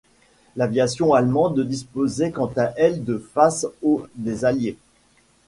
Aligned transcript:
L'aviation 0.55 1.13
allemande 1.13 1.59
disposait 1.59 2.31
quant 2.31 2.49
à 2.57 2.73
elle 2.75 3.03
de 3.05 3.19
face 3.19 3.67
aux 3.83 4.01
des 4.15 4.45
Alliés. 4.45 4.75